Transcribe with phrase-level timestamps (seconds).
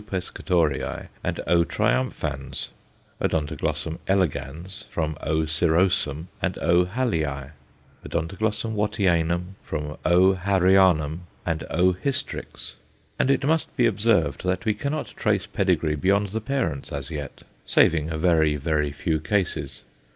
[0.01, 1.63] Pescatorei_ and O.
[1.63, 2.69] triumphans,
[3.21, 3.67] O.
[4.07, 5.45] elegans from O.
[5.45, 6.85] cirrhosum and O.
[6.85, 7.51] Hallii, O.
[8.07, 10.33] Wattianum from O.
[10.33, 11.93] Harryanum and O.
[11.93, 12.73] hystrix.
[13.19, 17.43] And it must be observed that we cannot trace pedigree beyond the parents as yet,
[17.67, 19.83] saving a very, very few cases.